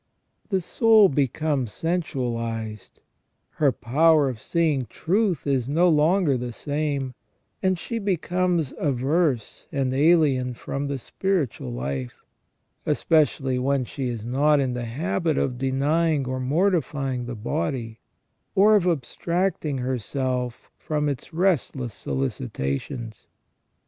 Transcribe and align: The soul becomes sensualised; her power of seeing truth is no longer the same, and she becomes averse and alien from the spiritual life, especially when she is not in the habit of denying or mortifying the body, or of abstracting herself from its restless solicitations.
The 0.49 0.61
soul 0.61 1.09
becomes 1.09 1.71
sensualised; 1.71 3.01
her 3.57 3.71
power 3.71 4.29
of 4.29 4.41
seeing 4.41 4.87
truth 4.87 5.45
is 5.45 5.69
no 5.69 5.89
longer 5.89 6.39
the 6.39 6.51
same, 6.51 7.13
and 7.61 7.77
she 7.77 7.99
becomes 7.99 8.73
averse 8.79 9.67
and 9.71 9.93
alien 9.93 10.55
from 10.55 10.87
the 10.87 10.97
spiritual 10.97 11.71
life, 11.71 12.25
especially 12.83 13.59
when 13.59 13.85
she 13.85 14.09
is 14.09 14.25
not 14.25 14.59
in 14.59 14.73
the 14.73 14.85
habit 14.85 15.37
of 15.37 15.59
denying 15.59 16.25
or 16.25 16.39
mortifying 16.39 17.27
the 17.27 17.35
body, 17.35 17.99
or 18.55 18.75
of 18.75 18.87
abstracting 18.87 19.77
herself 19.77 20.71
from 20.79 21.09
its 21.09 21.31
restless 21.31 21.93
solicitations. 21.93 23.27